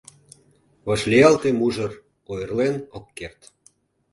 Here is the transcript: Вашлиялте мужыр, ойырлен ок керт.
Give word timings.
Вашлиялте 0.87 1.49
мужыр, 1.59 1.91
ойырлен 2.31 2.75
ок 2.97 3.05
керт. 3.17 3.39